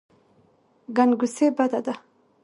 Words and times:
ګنګسي 0.95 1.47
بده 1.55 1.79
ده. 1.85 1.93